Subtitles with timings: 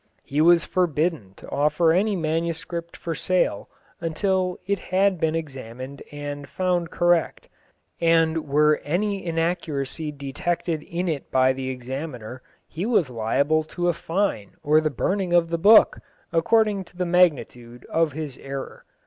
[0.23, 3.69] He was forbidden to offer any transcript for sale
[3.99, 7.49] until it had been examined and found correct;
[7.99, 13.93] and were any inaccuracy detected in it by the examiner, he was liable to a
[13.93, 15.99] fine or the burning of the book,
[16.33, 18.85] according to the magnitude of his error.